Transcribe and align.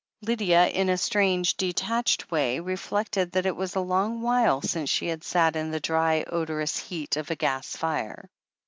Lydia, 0.23 0.67
in 0.69 0.89
a 0.89 0.97
strange, 0.97 1.55
detached 1.57 2.31
way, 2.31 2.59
reflected 2.59 3.31
that 3.33 3.45
it 3.45 3.55
was 3.55 3.75
a 3.75 3.79
long 3.79 4.19
while 4.23 4.59
since 4.63 4.89
she 4.89 5.05
had 5.05 5.23
sat 5.23 5.55
in 5.55 5.69
the 5.69 5.79
dry, 5.79 6.23
odorous 6.23 6.77
heat 6.79 7.15
of 7.17 7.29
a 7.29 7.35
gas 7.35 7.75
fire. 7.75 8.27